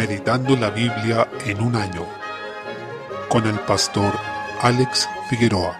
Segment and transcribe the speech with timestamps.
[0.00, 2.06] Meditando la Biblia en un año
[3.28, 4.14] con el pastor
[4.62, 5.78] Alex Figueroa.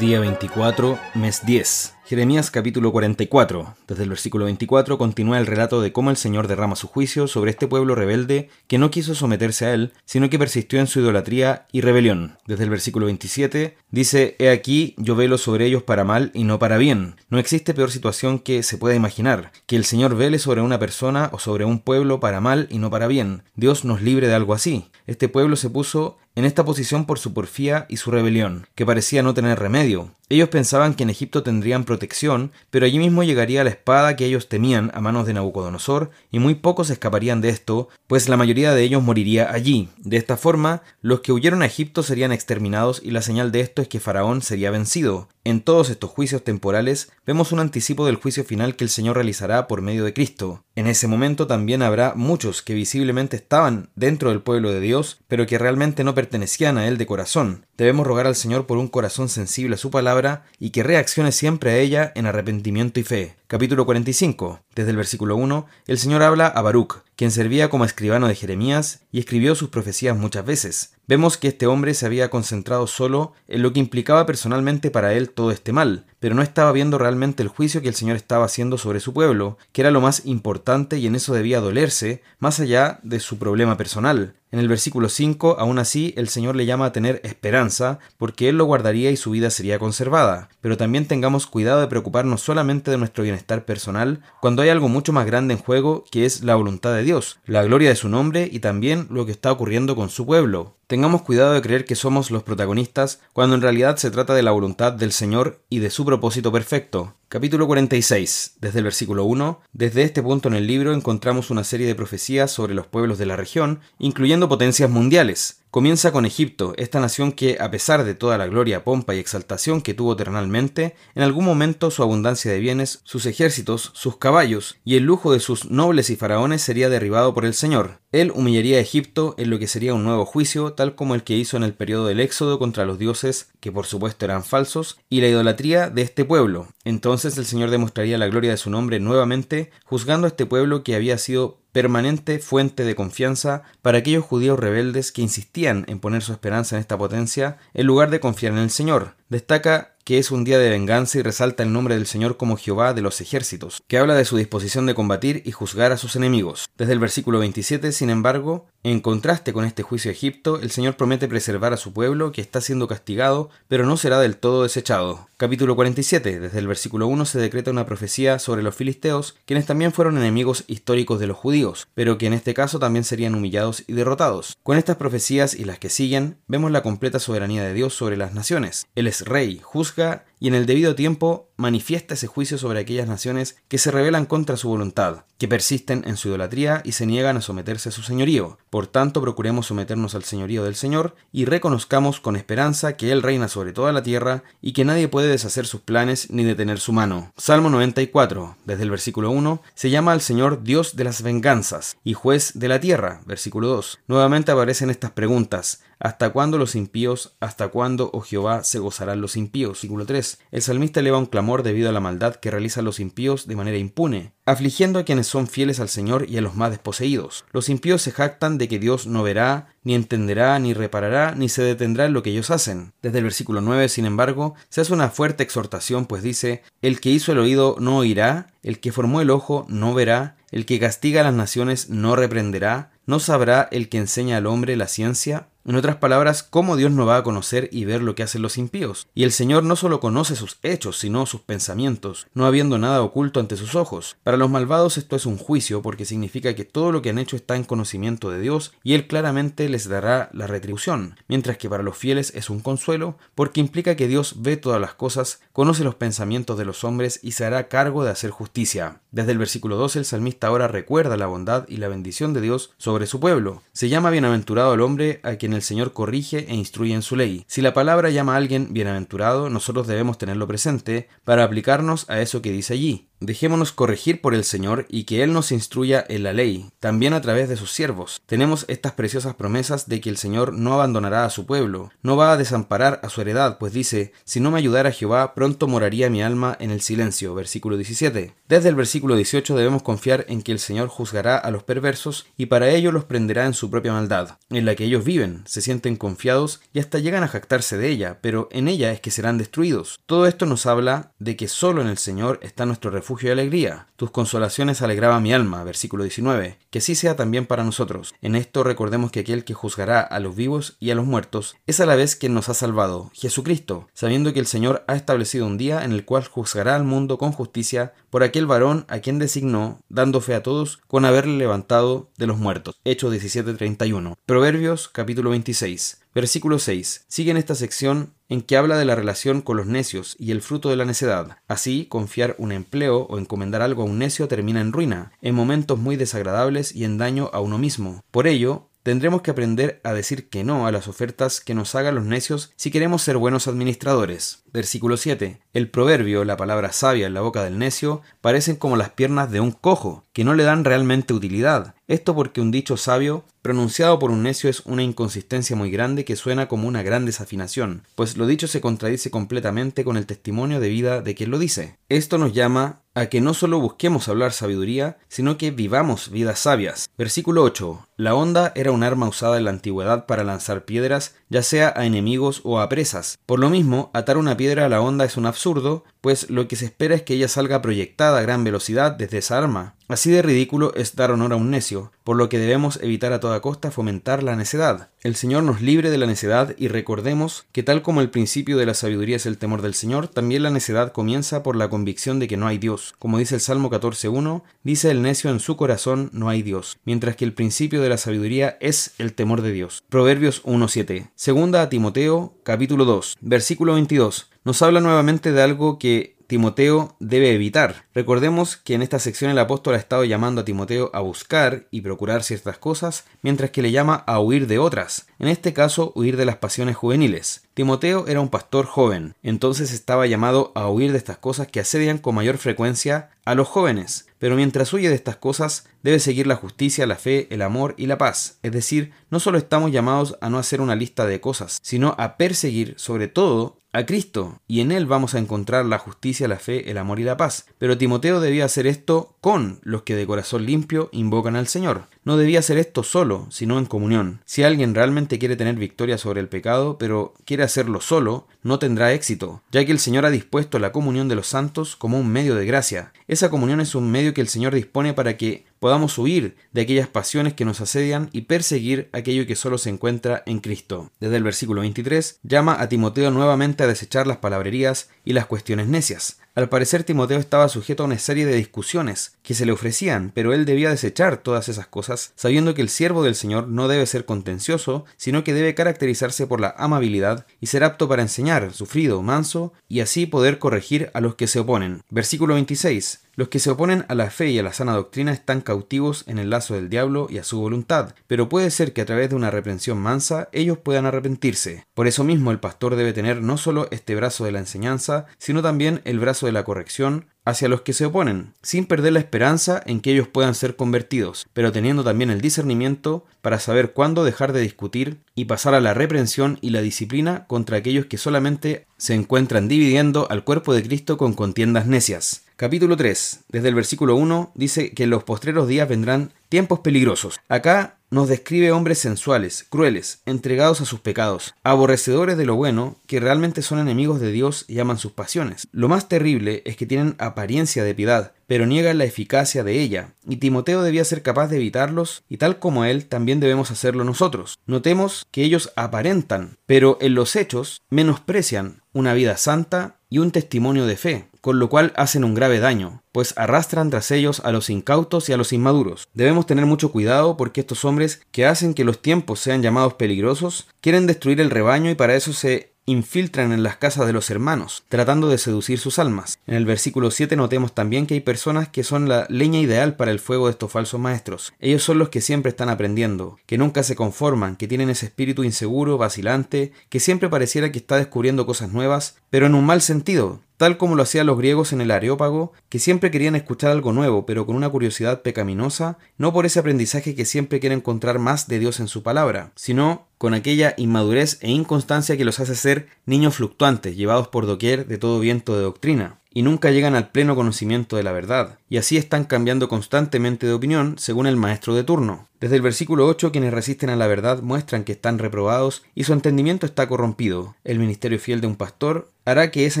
[0.00, 1.93] Día 24, mes 10.
[2.06, 3.76] Jeremías capítulo 44.
[3.88, 7.50] Desde el versículo 24 continúa el relato de cómo el Señor derrama su juicio sobre
[7.50, 11.66] este pueblo rebelde que no quiso someterse a él, sino que persistió en su idolatría
[11.72, 12.36] y rebelión.
[12.46, 16.58] Desde el versículo 27 dice, He aquí, yo velo sobre ellos para mal y no
[16.58, 17.16] para bien.
[17.30, 21.30] No existe peor situación que se pueda imaginar, que el Señor vele sobre una persona
[21.32, 23.44] o sobre un pueblo para mal y no para bien.
[23.56, 24.90] Dios nos libre de algo así.
[25.06, 29.22] Este pueblo se puso en esta posición por su porfía y su rebelión, que parecía
[29.22, 30.10] no tener remedio.
[30.28, 34.48] Ellos pensaban que en Egipto tendrían protección, pero allí mismo llegaría la espada que ellos
[34.48, 38.82] temían a manos de Nabucodonosor, y muy pocos escaparían de esto, pues la mayoría de
[38.82, 39.90] ellos moriría allí.
[39.98, 43.80] De esta forma, los que huyeron a Egipto serían exterminados y la señal de esto
[43.80, 45.28] es que Faraón sería vencido.
[45.46, 49.68] En todos estos juicios temporales vemos un anticipo del juicio final que el Señor realizará
[49.68, 50.64] por medio de Cristo.
[50.74, 55.46] En ese momento también habrá muchos que visiblemente estaban dentro del pueblo de Dios, pero
[55.46, 57.66] que realmente no pertenecían a Él de corazón.
[57.76, 61.72] Debemos rogar al Señor por un corazón sensible a su palabra y que reaccione siempre
[61.72, 63.36] a ella en arrepentimiento y fe.
[63.46, 64.60] Capítulo 45.
[64.74, 69.02] Desde el versículo 1, el Señor habla a Baruch, quien servía como escribano de Jeremías
[69.12, 70.93] y escribió sus profecías muchas veces.
[71.06, 75.28] Vemos que este hombre se había concentrado solo en lo que implicaba personalmente para él
[75.28, 78.78] todo este mal, pero no estaba viendo realmente el juicio que el Señor estaba haciendo
[78.78, 83.00] sobre su pueblo, que era lo más importante y en eso debía dolerse, más allá
[83.02, 84.34] de su problema personal.
[84.54, 88.56] En el versículo 5, aún así, el Señor le llama a tener esperanza, porque Él
[88.56, 90.48] lo guardaría y su vida sería conservada.
[90.60, 95.12] Pero también tengamos cuidado de preocuparnos solamente de nuestro bienestar personal, cuando hay algo mucho
[95.12, 98.48] más grande en juego, que es la voluntad de Dios, la gloria de su nombre
[98.48, 100.76] y también lo que está ocurriendo con su pueblo.
[100.86, 104.52] Tengamos cuidado de creer que somos los protagonistas cuando en realidad se trata de la
[104.52, 107.14] voluntad del Señor y de su propósito perfecto.
[107.34, 108.58] Capítulo 46.
[108.60, 109.60] Desde el versículo 1.
[109.72, 113.26] Desde este punto en el libro encontramos una serie de profecías sobre los pueblos de
[113.26, 115.63] la región, incluyendo potencias mundiales.
[115.74, 119.82] Comienza con Egipto, esta nación que, a pesar de toda la gloria, pompa y exaltación
[119.82, 124.94] que tuvo eternalmente, en algún momento su abundancia de bienes, sus ejércitos, sus caballos y
[124.94, 127.98] el lujo de sus nobles y faraones sería derribado por el Señor.
[128.12, 131.36] Él humillaría a Egipto en lo que sería un nuevo juicio, tal como el que
[131.36, 135.22] hizo en el periodo del Éxodo contra los dioses, que por supuesto eran falsos, y
[135.22, 136.68] la idolatría de este pueblo.
[136.84, 140.94] Entonces el Señor demostraría la gloria de su nombre nuevamente, juzgando a este pueblo que
[140.94, 146.30] había sido permanente fuente de confianza para aquellos judíos rebeldes que insistían en poner su
[146.30, 149.16] esperanza en esta potencia en lugar de confiar en el Señor.
[149.28, 152.94] Destaca que es un día de venganza y resalta el nombre del Señor como Jehová
[152.94, 156.66] de los ejércitos, que habla de su disposición de combatir y juzgar a sus enemigos.
[156.76, 160.96] Desde el versículo 27, sin embargo, en contraste con este juicio de Egipto, el Señor
[160.96, 165.26] promete preservar a su pueblo que está siendo castigado, pero no será del todo desechado.
[165.38, 166.38] Capítulo 47.
[166.38, 170.64] Desde el versículo 1 se decreta una profecía sobre los filisteos, quienes también fueron enemigos
[170.66, 174.58] históricos de los judíos, pero que en este caso también serían humillados y derrotados.
[174.62, 178.34] Con estas profecías y las que siguen, vemos la completa soberanía de Dios sobre las
[178.34, 178.86] naciones.
[178.94, 183.56] Él es rey, juzga y en el debido tiempo manifiesta ese juicio sobre aquellas naciones
[183.68, 187.40] que se rebelan contra su voluntad, que persisten en su idolatría y se niegan a
[187.40, 188.58] someterse a su señorío.
[188.70, 193.48] Por tanto, procuremos someternos al señorío del Señor y reconozcamos con esperanza que Él reina
[193.48, 197.32] sobre toda la tierra y que nadie puede deshacer sus planes ni detener su mano.
[197.36, 202.14] Salmo 94, desde el versículo 1, se llama al Señor Dios de las venganzas y
[202.14, 203.20] juez de la tierra.
[203.26, 204.00] Versículo 2.
[204.08, 205.82] Nuevamente aparecen estas preguntas.
[206.04, 207.34] ¿Hasta cuándo los impíos?
[207.40, 209.70] ¿Hasta cuándo, oh Jehová, se gozarán los impíos?
[209.70, 210.38] Versículo 3.
[210.50, 213.78] El salmista eleva un clamor debido a la maldad que realizan los impíos de manera
[213.78, 217.46] impune, afligiendo a quienes son fieles al Señor y a los más desposeídos.
[217.52, 221.62] Los impíos se jactan de que Dios no verá, ni entenderá, ni reparará, ni se
[221.62, 222.92] detendrá en lo que ellos hacen.
[223.00, 227.08] Desde el versículo 9, sin embargo, se hace una fuerte exhortación, pues dice, El que
[227.08, 231.22] hizo el oído no oirá, el que formó el ojo no verá, el que castiga
[231.22, 235.76] a las naciones no reprenderá, no sabrá el que enseña al hombre la ciencia, en
[235.76, 239.06] otras palabras, ¿cómo Dios no va a conocer y ver lo que hacen los impíos?
[239.14, 243.40] Y el Señor no solo conoce sus hechos, sino sus pensamientos, no habiendo nada oculto
[243.40, 244.16] ante sus ojos.
[244.22, 247.36] Para los malvados esto es un juicio porque significa que todo lo que han hecho
[247.36, 251.82] está en conocimiento de Dios y Él claramente les dará la retribución, mientras que para
[251.82, 255.94] los fieles es un consuelo porque implica que Dios ve todas las cosas, conoce los
[255.94, 259.00] pensamientos de los hombres y se hará cargo de hacer justicia.
[259.12, 262.72] Desde el versículo 12 el salmista ahora recuerda la bondad y la bendición de Dios
[262.76, 263.62] sobre su pueblo.
[263.72, 267.44] Se llama bienaventurado el hombre a quien el Señor corrige e instruye en su ley.
[267.46, 272.42] Si la palabra llama a alguien bienaventurado, nosotros debemos tenerlo presente para aplicarnos a eso
[272.42, 273.08] que dice allí.
[273.20, 277.20] Dejémonos corregir por el Señor y que Él nos instruya en la ley, también a
[277.20, 278.20] través de sus siervos.
[278.26, 282.32] Tenemos estas preciosas promesas de que el Señor no abandonará a su pueblo, no va
[282.32, 286.22] a desamparar a su heredad, pues dice, si no me ayudara Jehová, pronto moraría mi
[286.22, 287.34] alma en el silencio.
[287.34, 288.34] Versículo 17.
[288.46, 292.46] Desde el versículo 18 debemos confiar en que el Señor juzgará a los perversos y
[292.46, 295.96] para ello los prenderá en su propia maldad, en la que ellos viven, se sienten
[295.96, 299.98] confiados y hasta llegan a jactarse de ella, pero en ella es que serán destruidos.
[300.04, 303.86] Todo esto nos habla de que solo en el Señor está nuestro refugio y alegría.
[303.96, 306.58] Tus consolaciones alegraba mi alma, versículo 19.
[306.70, 308.14] Que así sea también para nosotros.
[308.22, 311.80] En esto recordemos que aquel que juzgará a los vivos y a los muertos es
[311.80, 315.58] a la vez quien nos ha salvado, Jesucristo, sabiendo que el Señor ha establecido un
[315.58, 319.80] día en el cual juzgará al mundo con justicia por aquel varón a quien designó,
[319.88, 322.80] dando fe a todos con haberle levantado de los muertos.
[322.84, 324.16] Hechos 17:31.
[324.26, 326.00] Proverbios capítulo 26.
[326.14, 327.06] Versículo 6.
[327.08, 330.42] Sigue en esta sección en que habla de la relación con los necios y el
[330.42, 331.38] fruto de la necedad.
[331.46, 335.78] Así, confiar un empleo o encomendar algo a un necio termina en ruina, en momentos
[335.78, 338.02] muy desagradables y en daño a uno mismo.
[338.10, 341.94] Por ello, Tendremos que aprender a decir que no a las ofertas que nos hagan
[341.94, 344.42] los necios si queremos ser buenos administradores.
[344.52, 345.40] Versículo 7.
[345.54, 349.40] El proverbio, la palabra sabia en la boca del necio, parecen como las piernas de
[349.40, 351.74] un cojo, que no le dan realmente utilidad.
[351.88, 356.16] Esto porque un dicho sabio pronunciado por un necio es una inconsistencia muy grande que
[356.16, 360.70] suena como una gran desafinación, pues lo dicho se contradice completamente con el testimonio de
[360.70, 361.76] vida de quien lo dice.
[361.90, 366.88] Esto nos llama a que no solo busquemos hablar sabiduría, sino que vivamos vidas sabias.
[366.96, 367.86] Versículo 8.
[367.96, 371.86] La onda era un arma usada en la antigüedad para lanzar piedras, ya sea a
[371.86, 373.18] enemigos o a presas.
[373.24, 376.56] Por lo mismo, atar una piedra a la onda es un absurdo, pues lo que
[376.56, 379.76] se espera es que ella salga proyectada a gran velocidad desde esa arma.
[379.86, 383.20] Así de ridículo es dar honor a un necio, por lo que debemos evitar a
[383.20, 384.88] toda costa fomentar la necedad.
[385.02, 388.64] El Señor nos libre de la necedad y recordemos que tal como el principio de
[388.64, 392.28] la sabiduría es el temor del Señor, también la necedad comienza por la convicción de
[392.28, 392.94] que no hay Dios.
[392.98, 397.14] Como dice el Salmo 14.1, dice el necio en su corazón no hay Dios, mientras
[397.16, 399.84] que el principio de la sabiduría es el temor de Dios.
[399.88, 401.10] Proverbios 1.7.
[401.14, 404.30] Segunda a Timoteo, capítulo 2, versículo 22.
[404.44, 407.84] Nos habla nuevamente de algo que Timoteo debe evitar.
[407.94, 411.82] Recordemos que en esta sección el apóstol ha estado llamando a Timoteo a buscar y
[411.82, 416.16] procurar ciertas cosas, mientras que le llama a huir de otras, en este caso huir
[416.16, 417.42] de las pasiones juveniles.
[417.54, 421.98] Timoteo era un pastor joven, entonces estaba llamado a huir de estas cosas que asedian
[421.98, 426.36] con mayor frecuencia a los jóvenes, pero mientras huye de estas cosas, debe seguir la
[426.36, 428.38] justicia, la fe, el amor y la paz.
[428.42, 432.16] Es decir, no solo estamos llamados a no hacer una lista de cosas, sino a
[432.16, 436.70] perseguir sobre todo a Cristo, y en Él vamos a encontrar la justicia, la fe,
[436.70, 437.46] el amor y la paz.
[437.58, 441.88] Pero Timoteo debía hacer esto con los que de corazón limpio invocan al Señor.
[442.04, 444.20] No debía hacer esto solo, sino en comunión.
[444.26, 448.92] Si alguien realmente quiere tener victoria sobre el pecado, pero quiere hacerlo solo, no tendrá
[448.92, 452.34] éxito, ya que el Señor ha dispuesto la comunión de los santos como un medio
[452.34, 452.92] de gracia.
[453.08, 456.88] Esa comunión es un medio que el Señor dispone para que podamos huir de aquellas
[456.88, 460.90] pasiones que nos asedian y perseguir aquello que solo se encuentra en Cristo.
[461.00, 465.68] Desde el versículo 23 llama a Timoteo nuevamente a desechar las palabrerías y las cuestiones
[465.68, 466.18] necias.
[466.36, 470.32] Al parecer Timoteo estaba sujeto a una serie de discusiones que se le ofrecían, pero
[470.32, 474.04] él debía desechar todas esas cosas, sabiendo que el siervo del Señor no debe ser
[474.04, 479.52] contencioso, sino que debe caracterizarse por la amabilidad y ser apto para enseñar, sufrido, manso,
[479.68, 481.82] y así poder corregir a los que se oponen.
[481.88, 483.03] Versículo 26.
[483.16, 486.18] Los que se oponen a la fe y a la sana doctrina están cautivos en
[486.18, 489.16] el lazo del diablo y a su voluntad, pero puede ser que a través de
[489.16, 491.64] una reprensión mansa ellos puedan arrepentirse.
[491.74, 495.42] Por eso mismo el pastor debe tener no solo este brazo de la enseñanza, sino
[495.42, 499.62] también el brazo de la corrección hacia los que se oponen, sin perder la esperanza
[499.66, 504.32] en que ellos puedan ser convertidos, pero teniendo también el discernimiento para saber cuándo dejar
[504.32, 508.94] de discutir y pasar a la reprensión y la disciplina contra aquellos que solamente se
[508.94, 512.24] encuentran dividiendo al cuerpo de Cristo con contiendas necias.
[512.36, 517.20] Capítulo 3, desde el versículo 1, dice que en los postreros días vendrán tiempos peligrosos.
[517.28, 522.98] Acá nos describe hombres sensuales, crueles, entregados a sus pecados, aborrecedores de lo bueno, que
[522.98, 525.46] realmente son enemigos de Dios y aman sus pasiones.
[525.52, 529.94] Lo más terrible es que tienen apariencia de piedad, pero niegan la eficacia de ella,
[530.08, 534.40] y Timoteo debía ser capaz de evitarlos, y tal como él, también debemos hacerlo nosotros.
[534.44, 540.66] Notemos que ellos aparentan, pero en los hechos menosprecian una vida santa y un testimonio
[540.66, 544.50] de fe, con lo cual hacen un grave daño, pues arrastran tras ellos a los
[544.50, 545.86] incautos y a los inmaduros.
[545.94, 550.48] Debemos tener mucho cuidado porque estos hombres que hacen que los tiempos sean llamados peligrosos,
[550.60, 554.64] quieren destruir el rebaño y para eso se infiltran en las casas de los hermanos,
[554.68, 556.18] tratando de seducir sus almas.
[556.26, 559.90] En el versículo 7 notemos también que hay personas que son la leña ideal para
[559.90, 561.34] el fuego de estos falsos maestros.
[561.40, 565.24] Ellos son los que siempre están aprendiendo, que nunca se conforman, que tienen ese espíritu
[565.24, 570.20] inseguro, vacilante, que siempre pareciera que está descubriendo cosas nuevas, pero en un mal sentido,
[570.36, 574.06] tal como lo hacían los griegos en el Areópago, que siempre querían escuchar algo nuevo,
[574.06, 578.38] pero con una curiosidad pecaminosa, no por ese aprendizaje que siempre quiere encontrar más de
[578.38, 583.14] Dios en su palabra, sino con aquella inmadurez e inconstancia que los hace ser niños
[583.14, 587.76] fluctuantes, llevados por doquier de todo viento de doctrina y nunca llegan al pleno conocimiento
[587.76, 592.08] de la verdad, y así están cambiando constantemente de opinión según el maestro de turno.
[592.20, 595.92] Desde el versículo 8 quienes resisten a la verdad muestran que están reprobados y su
[595.92, 597.34] entendimiento está corrompido.
[597.44, 599.60] El ministerio fiel de un pastor hará que esa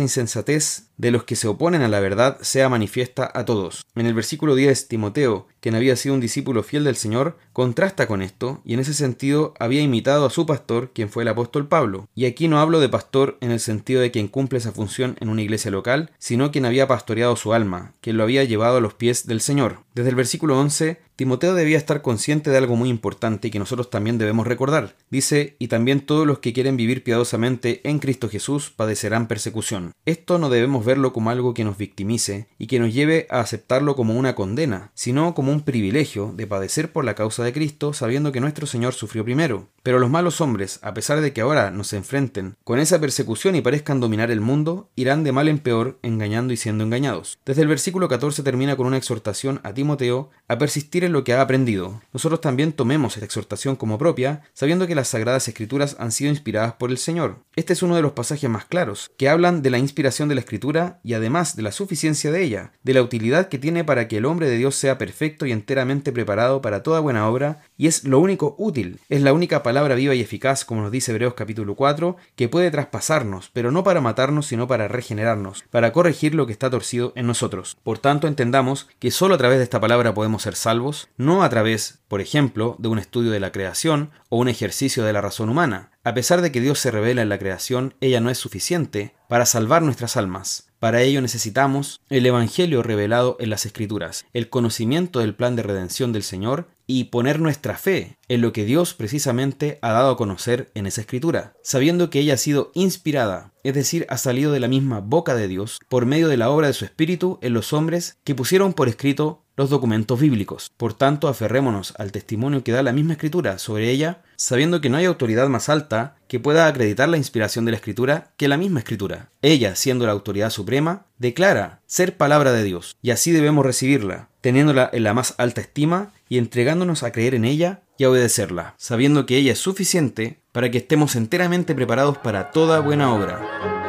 [0.00, 3.84] insensatez de los que se oponen a la verdad sea manifiesta a todos.
[3.94, 8.22] En el versículo 10, Timoteo, quien había sido un discípulo fiel del Señor, contrasta con
[8.22, 12.08] esto y en ese sentido había imitado a su pastor, quien fue el apóstol Pablo.
[12.14, 15.28] Y aquí no hablo de pastor en el sentido de quien cumple esa función en
[15.28, 18.94] una iglesia local, sino quien había pastoreado su alma, quien lo había llevado a los
[18.94, 19.78] pies del Señor.
[19.94, 23.88] Desde el versículo 11, Timoteo debía estar consciente de algo muy importante y que nosotros
[23.88, 24.96] también debemos recordar.
[25.10, 29.92] Dice, y también todos los que quieren vivir piadosamente en Cristo Jesús padecerán persecución.
[30.06, 33.94] Esto no debemos verlo como algo que nos victimice y que nos lleve a aceptarlo
[33.94, 38.32] como una condena, sino como un privilegio de padecer por la causa de Cristo sabiendo
[38.32, 39.68] que nuestro Señor sufrió primero.
[39.84, 43.60] Pero los malos hombres, a pesar de que ahora nos enfrenten con esa persecución y
[43.60, 47.38] parezcan dominar el mundo, irán de mal en peor engañando y siendo engañados.
[47.44, 51.40] Desde el versículo 14 termina con una exhortación a Timoteo a persistir lo que ha
[51.40, 52.00] aprendido.
[52.12, 56.74] Nosotros también tomemos esta exhortación como propia, sabiendo que las Sagradas Escrituras han sido inspiradas
[56.74, 57.38] por el Señor.
[57.56, 60.40] Este es uno de los pasajes más claros, que hablan de la inspiración de la
[60.40, 64.16] Escritura y además de la suficiencia de ella, de la utilidad que tiene para que
[64.16, 68.04] el hombre de Dios sea perfecto y enteramente preparado para toda buena obra, y es
[68.04, 71.74] lo único útil, es la única palabra viva y eficaz, como nos dice Hebreos capítulo
[71.74, 76.52] 4, que puede traspasarnos, pero no para matarnos, sino para regenerarnos, para corregir lo que
[76.52, 77.76] está torcido en nosotros.
[77.82, 81.48] Por tanto, entendamos que solo a través de esta palabra podemos ser salvos, no a
[81.48, 85.48] través, por ejemplo, de un estudio de la creación o un ejercicio de la razón
[85.48, 85.90] humana.
[86.04, 89.46] A pesar de que Dios se revela en la creación, ella no es suficiente para
[89.46, 90.68] salvar nuestras almas.
[90.78, 96.12] Para ello necesitamos el Evangelio revelado en las Escrituras, el conocimiento del plan de redención
[96.12, 100.70] del Señor y poner nuestra fe en lo que Dios precisamente ha dado a conocer
[100.74, 104.68] en esa escritura, sabiendo que ella ha sido inspirada, es decir, ha salido de la
[104.68, 108.18] misma boca de Dios por medio de la obra de su Espíritu en los hombres
[108.22, 110.70] que pusieron por escrito los documentos bíblicos.
[110.76, 114.96] Por tanto, aferrémonos al testimonio que da la misma escritura sobre ella, sabiendo que no
[114.96, 118.80] hay autoridad más alta que pueda acreditar la inspiración de la escritura que la misma
[118.80, 119.30] escritura.
[119.42, 124.90] Ella, siendo la autoridad suprema, declara ser palabra de Dios, y así debemos recibirla, teniéndola
[124.92, 129.26] en la más alta estima y entregándonos a creer en ella y a obedecerla, sabiendo
[129.26, 133.83] que ella es suficiente para que estemos enteramente preparados para toda buena obra.